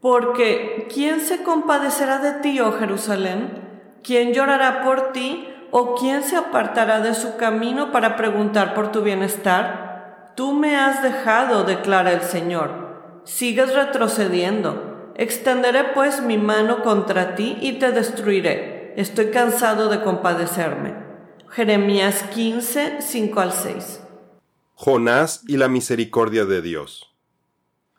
Porque, 0.00 0.86
¿quién 0.92 1.20
se 1.20 1.42
compadecerá 1.42 2.18
de 2.18 2.40
ti, 2.40 2.60
oh 2.60 2.72
Jerusalén? 2.72 3.66
¿Quién 4.02 4.32
llorará 4.32 4.82
por 4.82 5.12
ti? 5.12 5.48
¿O 5.70 5.94
quién 5.94 6.22
se 6.22 6.36
apartará 6.36 7.00
de 7.00 7.14
su 7.14 7.36
camino 7.36 7.92
para 7.92 8.16
preguntar 8.16 8.74
por 8.74 8.92
tu 8.92 9.02
bienestar? 9.02 10.32
Tú 10.36 10.52
me 10.52 10.76
has 10.76 11.02
dejado, 11.02 11.64
declara 11.64 12.12
el 12.12 12.22
Señor. 12.22 13.22
Sigues 13.24 13.74
retrocediendo. 13.74 15.12
Extenderé 15.16 15.84
pues 15.94 16.22
mi 16.22 16.36
mano 16.36 16.82
contra 16.82 17.34
ti 17.34 17.56
y 17.60 17.78
te 17.78 17.90
destruiré. 17.90 18.92
Estoy 18.96 19.30
cansado 19.30 19.88
de 19.88 20.02
compadecerme. 20.02 20.94
Jeremías 21.50 22.22
15, 22.34 23.00
5 23.00 23.40
al 23.40 23.52
6. 23.52 24.00
Jonás 24.74 25.42
y 25.48 25.56
la 25.56 25.68
misericordia 25.68 26.44
de 26.44 26.60
Dios. 26.60 27.05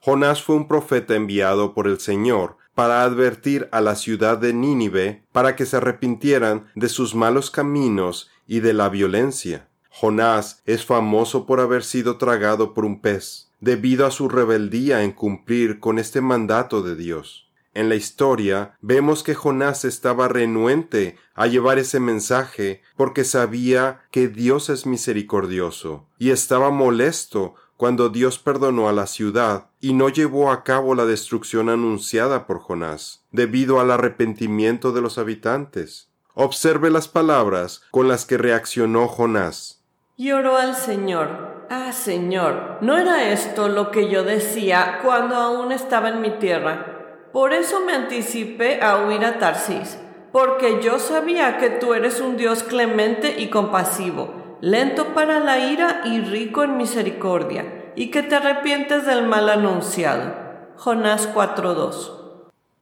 Jonás 0.07 0.41
fue 0.41 0.55
un 0.55 0.69
profeta 0.69 1.15
enviado 1.15 1.73
por 1.73 1.85
el 1.85 1.99
Señor 1.99 2.55
para 2.73 3.03
advertir 3.03 3.67
a 3.73 3.81
la 3.81 3.93
ciudad 3.97 4.37
de 4.37 4.53
Nínive 4.53 5.25
para 5.33 5.57
que 5.57 5.65
se 5.65 5.75
arrepintieran 5.75 6.67
de 6.75 6.87
sus 6.87 7.13
malos 7.13 7.51
caminos 7.51 8.29
y 8.47 8.61
de 8.61 8.71
la 8.71 8.87
violencia. 8.87 9.67
Jonás 9.89 10.61
es 10.65 10.85
famoso 10.85 11.45
por 11.45 11.59
haber 11.59 11.83
sido 11.83 12.15
tragado 12.15 12.73
por 12.73 12.85
un 12.85 13.01
pez, 13.01 13.49
debido 13.59 14.05
a 14.05 14.11
su 14.11 14.29
rebeldía 14.29 15.03
en 15.03 15.11
cumplir 15.11 15.81
con 15.81 15.99
este 15.99 16.21
mandato 16.21 16.83
de 16.83 16.95
Dios. 16.95 17.49
En 17.73 17.89
la 17.89 17.95
historia 17.95 18.77
vemos 18.79 19.23
que 19.23 19.35
Jonás 19.35 19.83
estaba 19.83 20.29
renuente 20.29 21.17
a 21.35 21.47
llevar 21.47 21.79
ese 21.79 21.99
mensaje 21.99 22.81
porque 22.95 23.25
sabía 23.25 24.03
que 24.09 24.29
Dios 24.29 24.69
es 24.69 24.85
misericordioso 24.85 26.07
y 26.17 26.31
estaba 26.31 26.71
molesto 26.71 27.55
cuando 27.77 28.09
Dios 28.09 28.39
perdonó 28.39 28.89
a 28.89 28.93
la 28.93 29.07
ciudad 29.07 29.67
y 29.79 29.93
no 29.93 30.09
llevó 30.09 30.51
a 30.51 30.63
cabo 30.63 30.95
la 30.95 31.05
destrucción 31.05 31.69
anunciada 31.69 32.47
por 32.47 32.59
Jonás, 32.59 33.23
debido 33.31 33.79
al 33.79 33.91
arrepentimiento 33.91 34.91
de 34.91 35.01
los 35.01 35.17
habitantes. 35.19 36.09
Observe 36.33 36.89
las 36.89 37.07
palabras 37.07 37.83
con 37.91 38.07
las 38.07 38.25
que 38.25 38.37
reaccionó 38.37 39.07
Jonás. 39.07 39.83
Lloró 40.17 40.57
al 40.57 40.75
Señor. 40.75 41.67
Ah, 41.69 41.91
Señor, 41.91 42.79
¿no 42.81 42.97
era 42.97 43.31
esto 43.31 43.69
lo 43.69 43.91
que 43.91 44.09
yo 44.09 44.23
decía 44.23 44.99
cuando 45.03 45.35
aún 45.35 45.71
estaba 45.71 46.09
en 46.09 46.21
mi 46.21 46.31
tierra? 46.31 46.97
Por 47.31 47.53
eso 47.53 47.81
me 47.85 47.93
anticipé 47.93 48.81
a 48.81 49.05
huir 49.05 49.23
a 49.23 49.37
Tarsis, 49.37 49.99
porque 50.31 50.81
yo 50.81 50.97
sabía 50.97 51.57
que 51.57 51.69
tú 51.69 51.93
eres 51.93 52.21
un 52.21 52.37
Dios 52.37 52.63
clemente 52.63 53.35
y 53.37 53.49
compasivo, 53.49 54.46
lento 54.61 55.13
para 55.13 55.39
la 55.39 55.59
ira 55.71 56.01
y 56.05 56.21
rico 56.21 56.63
en 56.63 56.77
misericordia, 56.77 57.91
y 57.95 58.11
que 58.11 58.23
te 58.23 58.35
arrepientes 58.35 59.05
del 59.05 59.27
mal 59.27 59.49
anunciado. 59.49 60.33
Jonás 60.75 61.27
4:2 61.33 62.13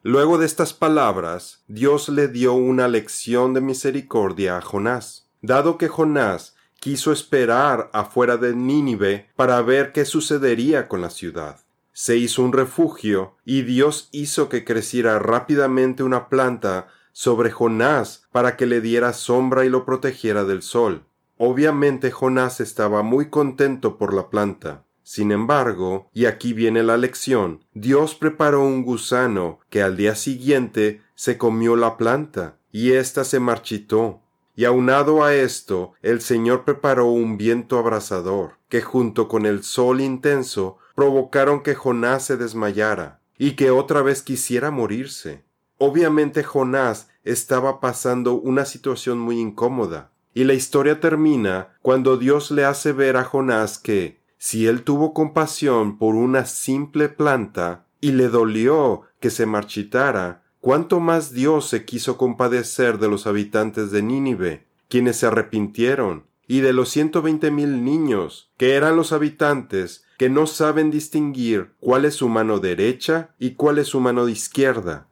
Luego 0.03 0.37
de 0.37 0.45
estas 0.45 0.73
palabras, 0.73 1.63
Dios 1.67 2.09
le 2.09 2.27
dio 2.27 2.53
una 2.53 2.87
lección 2.87 3.53
de 3.53 3.61
misericordia 3.61 4.57
a 4.57 4.61
Jonás, 4.61 5.27
dado 5.41 5.77
que 5.77 5.87
Jonás 5.87 6.55
quiso 6.79 7.11
esperar 7.11 7.89
afuera 7.93 8.37
de 8.37 8.55
Nínive 8.55 9.29
para 9.35 9.61
ver 9.61 9.91
qué 9.91 10.05
sucedería 10.05 10.87
con 10.87 11.01
la 11.01 11.09
ciudad 11.09 11.65
se 11.97 12.17
hizo 12.17 12.43
un 12.43 12.51
refugio 12.51 13.37
y 13.45 13.61
Dios 13.61 14.09
hizo 14.11 14.49
que 14.49 14.65
creciera 14.65 15.17
rápidamente 15.17 16.03
una 16.03 16.27
planta 16.27 16.89
sobre 17.13 17.51
Jonás 17.51 18.27
para 18.33 18.57
que 18.57 18.65
le 18.65 18.81
diera 18.81 19.13
sombra 19.13 19.63
y 19.63 19.69
lo 19.69 19.85
protegiera 19.85 20.43
del 20.43 20.61
sol. 20.61 21.05
Obviamente 21.37 22.11
Jonás 22.11 22.61
estaba 22.61 23.03
muy 23.03 23.29
contento 23.29 23.97
por 23.97 24.13
la 24.13 24.29
planta. 24.29 24.83
Sin 25.03 25.31
embargo, 25.31 26.09
y 26.13 26.25
aquí 26.25 26.53
viene 26.53 26.81
la 26.81 26.97
lección, 26.97 27.63
Dios 27.73 28.15
preparó 28.15 28.63
un 28.63 28.83
gusano 28.83 29.59
que 29.69 29.83
al 29.83 29.97
día 29.97 30.15
siguiente 30.15 31.01
se 31.13 31.37
comió 31.37 31.75
la 31.75 31.97
planta, 31.97 32.57
y 32.71 32.93
ésta 32.93 33.23
se 33.23 33.39
marchitó. 33.39 34.21
Y 34.55 34.65
aunado 34.65 35.23
a 35.23 35.35
esto, 35.35 35.93
el 36.01 36.21
Señor 36.21 36.63
preparó 36.63 37.07
un 37.07 37.37
viento 37.37 37.77
abrasador, 37.77 38.57
que 38.69 38.81
junto 38.81 39.27
con 39.27 39.45
el 39.45 39.63
sol 39.63 40.01
intenso 40.01 40.77
provocaron 40.95 41.61
que 41.61 41.75
Jonás 41.75 42.25
se 42.25 42.37
desmayara 42.37 43.19
y 43.37 43.51
que 43.51 43.69
otra 43.69 44.01
vez 44.01 44.23
quisiera 44.23 44.71
morirse. 44.71 45.43
Obviamente 45.77 46.43
Jonás 46.43 47.09
estaba 47.23 47.81
pasando 47.81 48.35
una 48.35 48.65
situación 48.65 49.19
muy 49.19 49.39
incómoda, 49.39 50.11
y 50.35 50.43
la 50.43 50.53
historia 50.53 50.99
termina 50.99 51.69
cuando 51.81 52.17
Dios 52.17 52.51
le 52.51 52.65
hace 52.65 52.91
ver 52.91 53.15
a 53.15 53.23
Jonás 53.23 53.79
que, 53.79 54.19
si 54.37 54.67
él 54.67 54.83
tuvo 54.83 55.13
compasión 55.13 55.97
por 55.97 56.13
una 56.13 56.45
simple 56.45 57.07
planta 57.07 57.87
y 58.01 58.11
le 58.11 58.27
dolió 58.27 59.03
que 59.21 59.29
se 59.29 59.45
marchitara, 59.45 60.43
cuánto 60.59 60.99
más 60.99 61.31
Dios 61.31 61.69
se 61.69 61.85
quiso 61.85 62.17
compadecer 62.17 62.99
de 62.99 63.07
los 63.07 63.27
habitantes 63.27 63.91
de 63.91 64.01
Nínive, 64.01 64.67
quienes 64.89 65.15
se 65.15 65.27
arrepintieron, 65.27 66.25
y 66.47 66.59
de 66.59 66.73
los 66.73 66.89
ciento 66.89 67.21
veinte 67.21 67.49
mil 67.49 67.85
niños, 67.85 68.51
que 68.57 68.75
eran 68.75 68.97
los 68.97 69.13
habitantes 69.13 70.03
que 70.17 70.29
no 70.29 70.47
saben 70.47 70.91
distinguir 70.91 71.71
cuál 71.79 72.03
es 72.03 72.15
su 72.15 72.27
mano 72.27 72.59
derecha 72.59 73.29
y 73.39 73.51
cuál 73.51 73.79
es 73.79 73.87
su 73.87 74.01
mano 74.01 74.27
izquierda. 74.27 75.07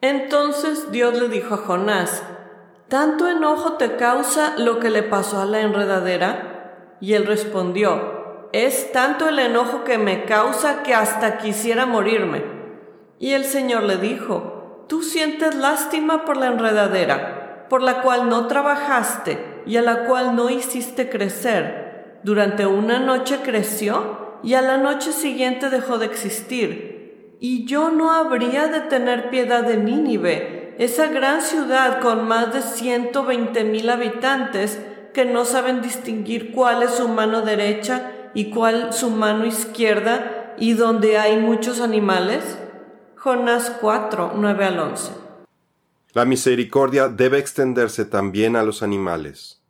Entonces 0.00 0.90
Dios 0.90 1.14
le 1.18 1.28
dijo 1.28 1.54
a 1.54 1.58
Jonás, 1.58 2.22
¿tanto 2.94 3.26
enojo 3.28 3.72
te 3.72 3.96
causa 3.96 4.54
lo 4.56 4.78
que 4.78 4.88
le 4.88 5.02
pasó 5.02 5.40
a 5.40 5.46
la 5.46 5.62
enredadera? 5.62 6.96
Y 7.00 7.14
él 7.14 7.26
respondió, 7.26 8.48
es 8.52 8.92
tanto 8.92 9.28
el 9.28 9.40
enojo 9.40 9.82
que 9.82 9.98
me 9.98 10.26
causa 10.26 10.84
que 10.84 10.94
hasta 10.94 11.38
quisiera 11.38 11.86
morirme. 11.86 12.44
Y 13.18 13.32
el 13.32 13.46
Señor 13.46 13.82
le 13.82 13.96
dijo, 13.96 14.86
tú 14.88 15.02
sientes 15.02 15.56
lástima 15.56 16.24
por 16.24 16.36
la 16.36 16.46
enredadera, 16.46 17.66
por 17.68 17.82
la 17.82 18.00
cual 18.00 18.28
no 18.28 18.46
trabajaste 18.46 19.62
y 19.66 19.76
a 19.76 19.82
la 19.82 20.04
cual 20.04 20.36
no 20.36 20.48
hiciste 20.48 21.10
crecer. 21.10 22.20
Durante 22.22 22.64
una 22.64 23.00
noche 23.00 23.40
creció 23.42 24.38
y 24.44 24.54
a 24.54 24.62
la 24.62 24.76
noche 24.76 25.10
siguiente 25.10 25.68
dejó 25.68 25.98
de 25.98 26.06
existir. 26.06 27.36
Y 27.40 27.64
yo 27.66 27.90
no 27.90 28.12
habría 28.12 28.68
de 28.68 28.82
tener 28.82 29.30
piedad 29.30 29.64
de 29.64 29.78
Nínive, 29.78 30.63
esa 30.78 31.06
gran 31.08 31.42
ciudad 31.42 32.00
con 32.00 32.26
más 32.26 32.52
de 32.52 32.62
ciento 32.62 33.24
veinte 33.24 33.64
mil 33.64 33.88
habitantes 33.90 34.80
que 35.12 35.24
no 35.24 35.44
saben 35.44 35.82
distinguir 35.82 36.52
cuál 36.52 36.82
es 36.82 36.92
su 36.92 37.08
mano 37.08 37.42
derecha 37.42 38.30
y 38.34 38.50
cuál 38.50 38.92
su 38.92 39.10
mano 39.10 39.46
izquierda 39.46 40.54
y 40.58 40.74
donde 40.74 41.18
hay 41.18 41.36
muchos 41.38 41.80
animales. 41.80 42.58
Jonás 43.16 43.70
4, 43.80 44.32
9 44.36 44.64
al 44.64 44.78
11. 44.78 45.12
La 46.12 46.24
misericordia 46.24 47.08
debe 47.08 47.38
extenderse 47.38 48.04
también 48.04 48.56
a 48.56 48.62
los 48.62 48.82
animales. 48.82 49.62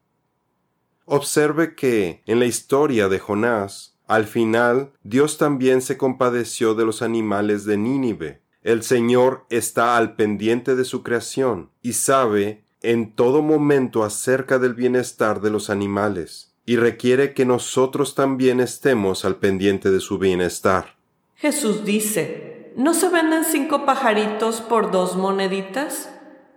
Observe 1.04 1.74
que 1.74 2.22
en 2.26 2.38
la 2.38 2.46
historia 2.46 3.08
de 3.08 3.18
Jonás 3.18 3.94
al 4.06 4.26
final, 4.26 4.92
Dios 5.02 5.38
también 5.38 5.80
se 5.80 5.96
compadeció 5.96 6.74
de 6.74 6.84
los 6.84 7.00
animales 7.00 7.64
de 7.64 7.78
Nínive. 7.78 8.42
El 8.64 8.82
Señor 8.82 9.44
está 9.50 9.98
al 9.98 10.16
pendiente 10.16 10.74
de 10.74 10.86
su 10.86 11.02
creación 11.02 11.68
y 11.82 11.92
sabe 11.92 12.64
en 12.80 13.12
todo 13.12 13.42
momento 13.42 14.04
acerca 14.04 14.58
del 14.58 14.72
bienestar 14.72 15.42
de 15.42 15.50
los 15.50 15.68
animales 15.68 16.54
y 16.64 16.76
requiere 16.76 17.34
que 17.34 17.44
nosotros 17.44 18.14
también 18.14 18.60
estemos 18.60 19.26
al 19.26 19.36
pendiente 19.36 19.90
de 19.90 20.00
su 20.00 20.16
bienestar. 20.16 20.96
Jesús 21.36 21.84
dice, 21.84 22.72
¿no 22.74 22.94
se 22.94 23.10
venden 23.10 23.44
cinco 23.44 23.84
pajaritos 23.84 24.62
por 24.62 24.90
dos 24.90 25.14
moneditas? 25.14 26.08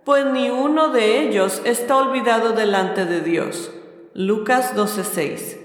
Pues 0.04 0.24
ni 0.24 0.48
uno 0.48 0.88
de 0.88 1.20
ellos 1.20 1.60
está 1.66 1.98
olvidado 1.98 2.54
delante 2.54 3.04
de 3.04 3.20
Dios. 3.20 3.70
Lucas 4.14 4.74
12:6 4.74 5.58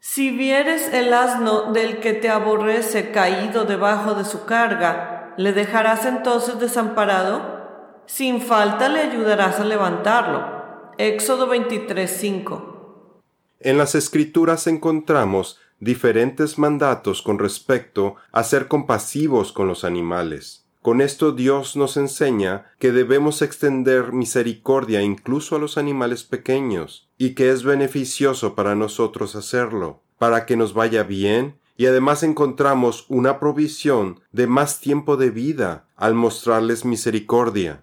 Si 0.00 0.30
vieres 0.30 0.88
el 0.94 1.12
asno 1.12 1.74
del 1.74 2.00
que 2.00 2.14
te 2.14 2.30
aborrece 2.30 3.10
caído 3.10 3.66
debajo 3.66 4.14
de 4.14 4.24
su 4.24 4.46
carga, 4.46 5.21
¿le 5.36 5.52
dejarás 5.52 6.04
entonces 6.06 6.58
desamparado? 6.58 7.62
Sin 8.06 8.40
falta 8.40 8.88
le 8.88 9.00
ayudarás 9.00 9.60
a 9.60 9.64
levantarlo. 9.64 10.62
Éxodo 10.98 11.48
23:5 11.48 13.22
En 13.60 13.78
las 13.78 13.94
escrituras 13.94 14.66
encontramos 14.66 15.58
diferentes 15.80 16.58
mandatos 16.58 17.22
con 17.22 17.38
respecto 17.38 18.16
a 18.30 18.44
ser 18.44 18.68
compasivos 18.68 19.52
con 19.52 19.66
los 19.66 19.84
animales. 19.84 20.62
Con 20.82 21.00
esto 21.00 21.30
Dios 21.30 21.76
nos 21.76 21.96
enseña 21.96 22.72
que 22.80 22.90
debemos 22.90 23.40
extender 23.40 24.12
misericordia 24.12 25.00
incluso 25.00 25.54
a 25.54 25.58
los 25.60 25.78
animales 25.78 26.24
pequeños, 26.24 27.08
y 27.18 27.34
que 27.34 27.50
es 27.50 27.62
beneficioso 27.62 28.56
para 28.56 28.74
nosotros 28.74 29.36
hacerlo, 29.36 30.00
para 30.18 30.44
que 30.44 30.56
nos 30.56 30.74
vaya 30.74 31.04
bien, 31.04 31.56
y 31.76 31.86
además 31.86 32.22
encontramos 32.22 33.06
una 33.08 33.40
provisión 33.40 34.20
de 34.30 34.46
más 34.46 34.80
tiempo 34.80 35.16
de 35.16 35.30
vida 35.30 35.86
al 35.96 36.14
mostrarles 36.14 36.84
misericordia. 36.84 37.82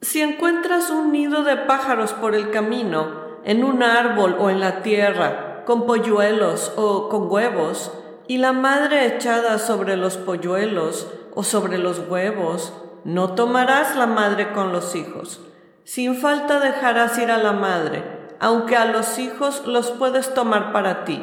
Si 0.00 0.20
encuentras 0.20 0.90
un 0.90 1.12
nido 1.12 1.44
de 1.44 1.56
pájaros 1.56 2.12
por 2.12 2.34
el 2.34 2.50
camino, 2.50 3.24
en 3.44 3.64
un 3.64 3.82
árbol 3.82 4.36
o 4.38 4.50
en 4.50 4.60
la 4.60 4.82
tierra, 4.82 5.64
con 5.64 5.86
polluelos 5.86 6.72
o 6.76 7.08
con 7.08 7.30
huevos, 7.30 7.92
y 8.26 8.38
la 8.38 8.52
madre 8.52 9.06
echada 9.06 9.58
sobre 9.58 9.96
los 9.96 10.16
polluelos 10.16 11.08
o 11.34 11.42
sobre 11.42 11.78
los 11.78 12.00
huevos, 12.08 12.72
no 13.04 13.34
tomarás 13.34 13.96
la 13.96 14.06
madre 14.06 14.52
con 14.52 14.72
los 14.72 14.94
hijos. 14.94 15.40
Sin 15.84 16.16
falta 16.16 16.60
dejarás 16.60 17.18
ir 17.18 17.30
a 17.30 17.38
la 17.38 17.52
madre, 17.52 18.02
aunque 18.40 18.76
a 18.76 18.86
los 18.86 19.18
hijos 19.18 19.66
los 19.66 19.90
puedes 19.90 20.32
tomar 20.32 20.72
para 20.72 21.04
ti, 21.04 21.22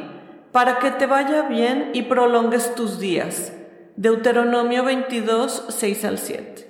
para 0.52 0.80
que 0.80 0.92
te 0.92 1.06
vaya 1.06 1.48
bien 1.48 1.92
y 1.94 2.04
prolongues 2.04 2.76
tus 2.76 3.00
días. 3.00 3.54
Deuteronomio 3.96 4.84
22, 4.84 5.66
6 5.70 6.06
al 6.06 6.18
7. 6.18 6.68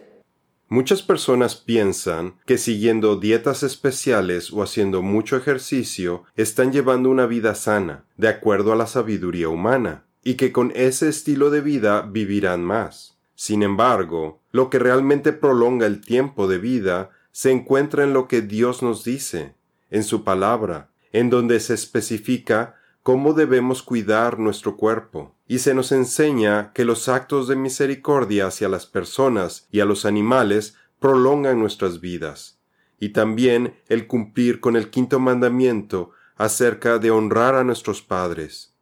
Muchas 0.69 1.01
personas 1.01 1.55
piensan 1.55 2.35
que 2.45 2.57
siguiendo 2.57 3.17
dietas 3.17 3.63
especiales 3.63 4.53
o 4.53 4.63
haciendo 4.63 5.01
mucho 5.01 5.35
ejercicio 5.35 6.23
están 6.35 6.71
llevando 6.71 7.09
una 7.09 7.25
vida 7.25 7.55
sana, 7.55 8.05
de 8.15 8.29
acuerdo 8.29 8.71
a 8.71 8.75
la 8.77 8.87
sabiduría 8.87 9.49
humana, 9.49 10.05
y 10.23 10.35
que 10.35 10.53
con 10.53 10.71
ese 10.75 11.09
estilo 11.09 11.49
de 11.49 11.61
vida 11.61 12.01
vivirán 12.03 12.63
más. 12.63 13.17
Sin 13.35 13.63
embargo, 13.63 14.39
lo 14.51 14.69
que 14.69 14.79
realmente 14.79 15.33
prolonga 15.33 15.87
el 15.87 15.99
tiempo 15.99 16.47
de 16.47 16.59
vida 16.59 17.09
se 17.31 17.51
encuentra 17.51 18.03
en 18.03 18.13
lo 18.13 18.27
que 18.27 18.41
Dios 18.41 18.81
nos 18.81 19.03
dice, 19.03 19.55
en 19.89 20.03
su 20.03 20.23
palabra, 20.23 20.89
en 21.11 21.29
donde 21.29 21.59
se 21.59 21.73
especifica 21.73 22.75
cómo 23.03 23.33
debemos 23.33 23.81
cuidar 23.81 24.37
nuestro 24.37 24.77
cuerpo, 24.77 25.35
y 25.47 25.59
se 25.59 25.73
nos 25.73 25.91
enseña 25.91 26.71
que 26.73 26.85
los 26.85 27.09
actos 27.09 27.47
de 27.47 27.55
misericordia 27.55 28.47
hacia 28.47 28.69
las 28.69 28.85
personas 28.85 29.67
y 29.71 29.79
a 29.79 29.85
los 29.85 30.05
animales 30.05 30.75
prolongan 30.99 31.59
nuestras 31.59 31.99
vidas, 31.99 32.59
y 32.99 33.09
también 33.09 33.75
el 33.89 34.05
cumplir 34.05 34.59
con 34.59 34.75
el 34.75 34.91
quinto 34.91 35.19
mandamiento 35.19 36.11
acerca 36.35 36.99
de 36.99 37.09
honrar 37.09 37.55
a 37.55 37.63
nuestros 37.63 38.03
padres. 38.03 38.75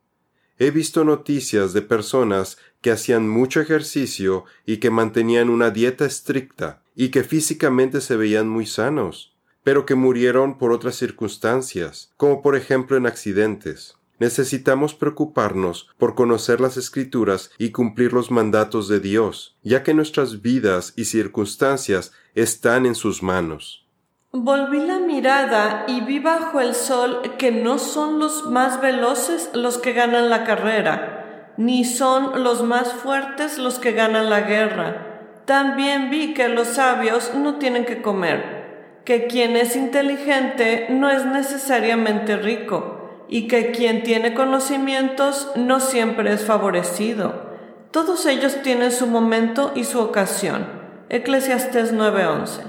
He 0.58 0.72
visto 0.72 1.06
noticias 1.06 1.72
de 1.72 1.82
personas 1.82 2.58
que 2.82 2.92
hacían 2.92 3.30
mucho 3.30 3.62
ejercicio 3.62 4.44
y 4.66 4.78
que 4.78 4.90
mantenían 4.90 5.50
una 5.50 5.70
dieta 5.70 6.06
estricta 6.06 6.84
y 6.94 7.10
que 7.10 7.24
físicamente 7.24 8.02
se 8.02 8.18
veían 8.18 8.50
muy 8.50 8.66
sanos, 8.66 9.38
pero 9.64 9.86
que 9.86 9.96
murieron 9.96 10.58
por 10.58 10.74
otras 10.74 10.96
circunstancias, 10.96 12.12
como 12.18 12.42
por 12.42 12.58
ejemplo 12.58 12.98
en 12.98 13.06
accidentes 13.06 13.99
necesitamos 14.20 14.94
preocuparnos 14.94 15.90
por 15.98 16.16
conocer 16.16 16.62
las 16.62 16.78
escrituras 16.78 17.52
y 17.58 17.72
cumplir 17.72 18.14
los 18.14 18.32
mandatos 18.32 18.88
de 18.88 19.00
Dios, 19.00 19.58
ya 19.64 19.84
que 19.84 19.94
nuestras 19.94 20.42
vidas 20.42 20.94
y 20.96 21.06
circunstancias 21.06 22.12
están 22.36 22.86
en 22.86 22.96
sus 22.96 23.24
manos. 23.24 23.86
Volví 24.32 24.86
la 24.86 25.00
mirada 25.00 25.86
y 25.88 26.02
vi 26.02 26.20
bajo 26.20 26.60
el 26.60 26.76
sol 26.76 27.22
que 27.40 27.52
no 27.52 27.80
son 27.80 28.20
los 28.20 28.46
más 28.46 28.80
veloces 28.80 29.50
los 29.56 29.80
que 29.80 29.94
ganan 29.94 30.30
la 30.30 30.44
carrera, 30.44 31.54
ni 31.58 31.84
son 31.84 32.44
los 32.44 32.62
más 32.62 32.94
fuertes 32.94 33.58
los 33.58 33.80
que 33.80 33.92
ganan 33.92 34.30
la 34.30 34.42
guerra. 34.42 35.42
También 35.46 36.12
vi 36.12 36.36
que 36.36 36.48
los 36.48 36.68
sabios 36.68 37.34
no 37.34 37.56
tienen 37.56 37.86
que 37.86 38.04
comer, 38.04 39.02
que 39.04 39.26
quien 39.26 39.56
es 39.56 39.76
inteligente 39.76 40.86
no 40.92 41.10
es 41.10 41.26
necesariamente 41.26 42.38
rico, 42.38 42.99
y 43.30 43.48
que 43.48 43.72
quien 43.72 44.04
tiene 44.04 44.34
conocimientos 44.34 45.50
no 45.56 45.80
siempre 45.80 46.34
es 46.34 46.44
favorecido. 46.44 47.48
Todos 47.92 48.26
ellos 48.26 48.62
tienen 48.64 48.92
su 48.92 49.08
momento 49.08 49.72
y 49.76 49.84
su 49.84 50.00
ocasión. 50.00 50.68
Eclesiastés 51.10 51.94
9:11. 51.94 52.64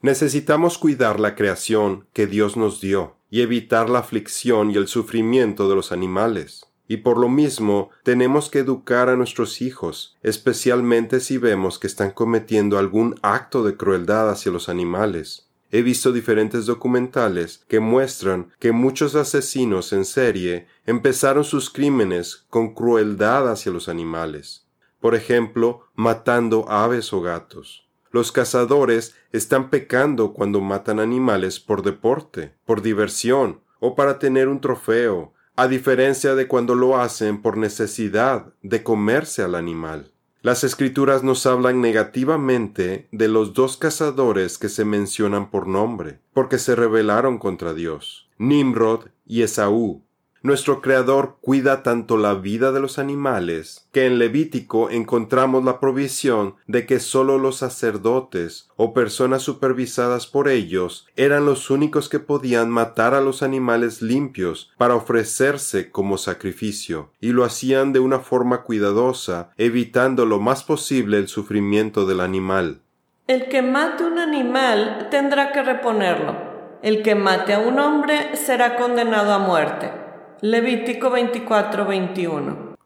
Necesitamos 0.00 0.78
cuidar 0.78 1.20
la 1.20 1.34
creación 1.34 2.06
que 2.12 2.26
Dios 2.26 2.56
nos 2.56 2.80
dio 2.80 3.16
y 3.30 3.40
evitar 3.40 3.88
la 3.88 4.00
aflicción 4.00 4.70
y 4.70 4.76
el 4.76 4.88
sufrimiento 4.88 5.68
de 5.68 5.74
los 5.74 5.92
animales. 5.92 6.66
Y 6.88 6.98
por 6.98 7.18
lo 7.18 7.28
mismo 7.28 7.90
tenemos 8.02 8.50
que 8.50 8.58
educar 8.58 9.08
a 9.08 9.16
nuestros 9.16 9.62
hijos, 9.62 10.18
especialmente 10.22 11.20
si 11.20 11.38
vemos 11.38 11.78
que 11.78 11.86
están 11.86 12.10
cometiendo 12.10 12.78
algún 12.78 13.14
acto 13.22 13.64
de 13.64 13.76
crueldad 13.76 14.28
hacia 14.28 14.52
los 14.52 14.68
animales. 14.68 15.46
He 15.74 15.80
visto 15.80 16.12
diferentes 16.12 16.66
documentales 16.66 17.64
que 17.66 17.80
muestran 17.80 18.52
que 18.58 18.72
muchos 18.72 19.14
asesinos 19.14 19.94
en 19.94 20.04
serie 20.04 20.66
empezaron 20.84 21.44
sus 21.44 21.70
crímenes 21.70 22.44
con 22.50 22.74
crueldad 22.74 23.50
hacia 23.50 23.72
los 23.72 23.88
animales. 23.88 24.66
Por 25.00 25.14
ejemplo, 25.14 25.86
matando 25.94 26.68
aves 26.68 27.14
o 27.14 27.22
gatos. 27.22 27.88
Los 28.10 28.32
cazadores 28.32 29.14
están 29.32 29.70
pecando 29.70 30.34
cuando 30.34 30.60
matan 30.60 31.00
animales 31.00 31.58
por 31.58 31.82
deporte, 31.82 32.54
por 32.66 32.82
diversión 32.82 33.62
o 33.80 33.94
para 33.94 34.18
tener 34.18 34.48
un 34.48 34.60
trofeo, 34.60 35.32
a 35.56 35.68
diferencia 35.68 36.34
de 36.34 36.48
cuando 36.48 36.74
lo 36.74 36.98
hacen 36.98 37.40
por 37.40 37.56
necesidad 37.56 38.52
de 38.62 38.82
comerse 38.82 39.42
al 39.42 39.54
animal. 39.54 40.11
Las 40.42 40.64
escrituras 40.64 41.22
nos 41.22 41.46
hablan 41.46 41.80
negativamente 41.80 43.06
de 43.12 43.28
los 43.28 43.54
dos 43.54 43.76
cazadores 43.76 44.58
que 44.58 44.68
se 44.68 44.84
mencionan 44.84 45.52
por 45.52 45.68
nombre, 45.68 46.18
porque 46.34 46.58
se 46.58 46.74
rebelaron 46.74 47.38
contra 47.38 47.74
Dios, 47.74 48.28
Nimrod 48.38 49.06
y 49.24 49.42
Esaú, 49.42 50.02
nuestro 50.42 50.80
Creador 50.80 51.36
cuida 51.40 51.82
tanto 51.82 52.16
la 52.16 52.34
vida 52.34 52.72
de 52.72 52.80
los 52.80 52.98
animales, 52.98 53.86
que 53.92 54.06
en 54.06 54.18
Levítico 54.18 54.90
encontramos 54.90 55.64
la 55.64 55.78
provisión 55.78 56.56
de 56.66 56.86
que 56.86 57.00
sólo 57.00 57.38
los 57.38 57.56
sacerdotes 57.56 58.68
o 58.76 58.92
personas 58.92 59.42
supervisadas 59.42 60.26
por 60.26 60.48
ellos 60.48 61.06
eran 61.16 61.46
los 61.46 61.70
únicos 61.70 62.08
que 62.08 62.18
podían 62.18 62.70
matar 62.70 63.14
a 63.14 63.20
los 63.20 63.42
animales 63.42 64.02
limpios 64.02 64.72
para 64.76 64.94
ofrecerse 64.94 65.90
como 65.90 66.18
sacrificio, 66.18 67.10
y 67.20 67.32
lo 67.32 67.44
hacían 67.44 67.92
de 67.92 68.00
una 68.00 68.18
forma 68.18 68.62
cuidadosa, 68.62 69.50
evitando 69.56 70.26
lo 70.26 70.40
más 70.40 70.64
posible 70.64 71.18
el 71.18 71.28
sufrimiento 71.28 72.06
del 72.06 72.20
animal. 72.20 72.80
El 73.28 73.48
que 73.48 73.62
mate 73.62 74.04
un 74.04 74.18
animal 74.18 75.08
tendrá 75.10 75.52
que 75.52 75.62
reponerlo. 75.62 76.36
El 76.82 77.02
que 77.02 77.14
mate 77.14 77.54
a 77.54 77.60
un 77.60 77.78
hombre 77.78 78.36
será 78.36 78.74
condenado 78.74 79.32
a 79.32 79.38
muerte. 79.38 80.01
Levítico 80.44 81.08
24, 81.10 81.86
21. 81.86 82.76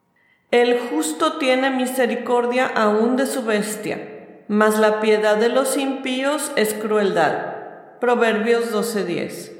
El 0.50 0.78
justo 0.78 1.38
tiene 1.38 1.70
misericordia 1.70 2.66
aún 2.66 3.16
de 3.16 3.26
su 3.26 3.44
bestia, 3.44 4.44
mas 4.46 4.78
la 4.78 5.00
piedad 5.00 5.38
de 5.38 5.48
los 5.48 5.78
impíos 5.78 6.52
es 6.56 6.74
crueldad. 6.74 7.54
Proverbios 7.98 8.70
12:10. 8.72 9.52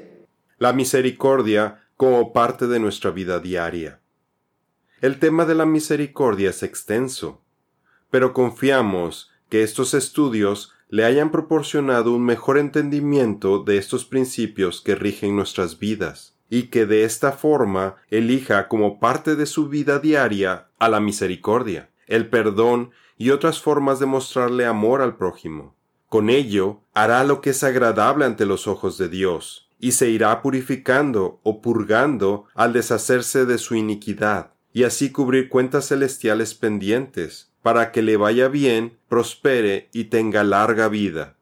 La 0.59 0.73
misericordia 0.73 1.87
como 1.95 2.33
parte 2.33 2.67
de 2.67 2.77
nuestra 2.79 3.09
vida 3.09 3.39
diaria. 3.39 3.99
El 5.01 5.17
tema 5.17 5.45
de 5.45 5.55
la 5.55 5.65
misericordia 5.65 6.51
es 6.51 6.61
extenso, 6.61 7.41
pero 8.11 8.31
confiamos 8.31 9.31
que 9.49 9.63
estos 9.63 9.95
estudios 9.95 10.71
le 10.89 11.03
hayan 11.03 11.31
proporcionado 11.31 12.13
un 12.13 12.23
mejor 12.23 12.59
entendimiento 12.59 13.63
de 13.63 13.77
estos 13.79 14.05
principios 14.05 14.81
que 14.81 14.93
rigen 14.93 15.35
nuestras 15.35 15.79
vidas 15.79 16.36
y 16.49 16.63
que 16.63 16.85
de 16.85 17.03
esta 17.03 17.31
forma 17.31 17.95
elija 18.09 18.67
como 18.67 18.99
parte 18.99 19.35
de 19.35 19.45
su 19.45 19.69
vida 19.69 19.99
diaria 19.99 20.67
a 20.79 20.89
la 20.89 20.99
misericordia, 20.99 21.89
el 22.07 22.29
perdón 22.29 22.91
y 23.17 23.31
otras 23.31 23.61
formas 23.61 23.99
de 23.99 24.05
mostrarle 24.05 24.65
amor 24.65 25.01
al 25.01 25.17
prójimo. 25.17 25.75
Con 26.07 26.29
ello 26.29 26.81
hará 26.93 27.23
lo 27.23 27.41
que 27.41 27.49
es 27.49 27.63
agradable 27.63 28.25
ante 28.25 28.45
los 28.45 28.67
ojos 28.67 28.97
de 28.97 29.09
Dios, 29.09 29.69
y 29.79 29.91
se 29.91 30.09
irá 30.09 30.41
purificando 30.41 31.39
o 31.43 31.61
purgando 31.61 32.45
al 32.55 32.73
deshacerse 32.73 33.45
de 33.45 33.57
su 33.57 33.75
iniquidad, 33.75 34.51
y 34.71 34.83
así 34.83 35.11
cubrir 35.11 35.49
cuentas 35.49 35.89
celestiales 35.89 36.53
pendientes, 36.53 37.51
para 37.61 37.91
que 37.91 38.01
le 38.01 38.15
vaya 38.15 38.47
bien, 38.47 38.97
prospere 39.09 39.89
y 39.91 40.05
tenga 40.05 40.43
larga 40.43 40.87
vida. 40.87 41.35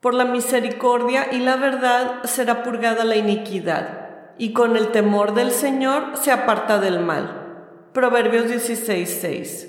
Por 0.00 0.14
la 0.14 0.24
misericordia 0.24 1.28
y 1.32 1.38
la 1.38 1.56
verdad 1.56 2.24
será 2.24 2.62
purgada 2.62 3.04
la 3.04 3.16
iniquidad, 3.16 4.01
y 4.38 4.52
con 4.52 4.76
el 4.76 4.88
temor 4.88 5.34
del 5.34 5.50
Señor 5.50 6.16
se 6.16 6.30
aparta 6.30 6.78
del 6.78 7.00
mal. 7.00 7.88
Proverbios 7.92 8.46
16:6. 8.46 9.68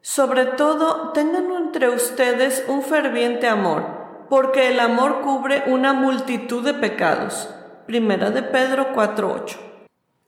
Sobre 0.00 0.46
todo, 0.46 1.12
tengan 1.12 1.50
entre 1.52 1.88
ustedes 1.88 2.64
un 2.68 2.82
ferviente 2.82 3.46
amor, 3.46 4.26
porque 4.28 4.68
el 4.68 4.80
amor 4.80 5.20
cubre 5.22 5.64
una 5.66 5.92
multitud 5.92 6.64
de 6.64 6.74
pecados. 6.74 7.48
Primera 7.86 8.30
de 8.30 8.42
Pedro 8.42 8.92
4:8. 8.94 9.58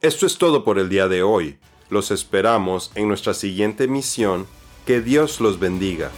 Esto 0.00 0.26
es 0.26 0.38
todo 0.38 0.64
por 0.64 0.78
el 0.78 0.88
día 0.88 1.08
de 1.08 1.22
hoy. 1.22 1.58
Los 1.88 2.10
esperamos 2.10 2.90
en 2.94 3.08
nuestra 3.08 3.34
siguiente 3.34 3.88
misión. 3.88 4.46
Que 4.84 5.00
Dios 5.00 5.40
los 5.40 5.58
bendiga. 5.58 6.10